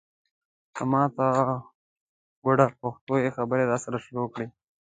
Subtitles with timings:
[0.73, 1.27] په ماته
[2.43, 4.47] ګوډه پښتو یې خبرې راسره شروع کړې.